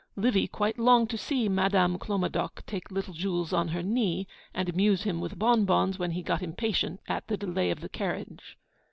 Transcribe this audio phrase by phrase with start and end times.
[0.15, 5.03] Livy quite longed to see Madame Clomadoc take little Jules on her knee, and amuse
[5.03, 8.57] him with bonbons when he got impatient at the delay of the carriage.